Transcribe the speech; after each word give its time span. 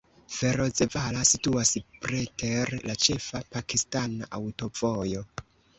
Ferozevala 0.35 1.21
situas 1.33 1.73
preter 2.07 2.75
la 2.89 2.99
ĉefa 3.07 3.45
pakistana 3.57 4.35
aŭtovojo. 4.41 5.29